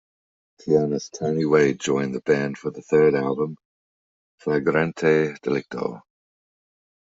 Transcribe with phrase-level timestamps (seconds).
[0.59, 3.55] Pianist Tony Wade joined the band for the third album,
[4.39, 6.01] "Flagrante Delicto".